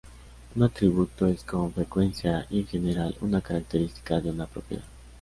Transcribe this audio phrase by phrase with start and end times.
[0.55, 4.81] Un atributo es con frecuencia y en general una característica de una propiedad.